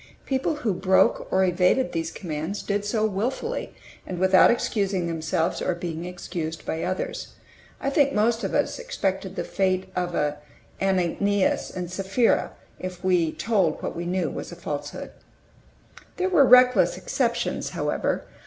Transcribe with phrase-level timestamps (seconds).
[0.25, 5.75] People who broke or evaded these commands did so willfully, and without excusing themselves, or
[5.75, 7.35] being excused by others.
[7.79, 10.15] I think most of us expected the fate of
[10.81, 15.11] Ananias and Sapphira, if we told what we knew was a falsehood.
[16.17, 18.25] There were reckless exceptions, however.